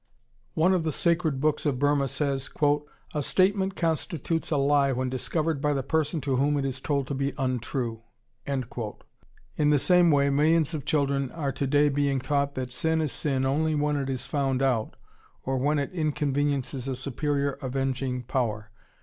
[0.55, 2.49] One of the "Sacred Books" of Burma says,
[3.13, 7.05] "A statement constitutes a lie when discovered by the person to whom it is told
[7.05, 8.01] to be untrue!"
[8.47, 13.45] In the same way millions of children are today being taught that sin is sin
[13.45, 14.95] only when it is found out
[15.43, 18.71] or when it inconveniences a superior avenging power.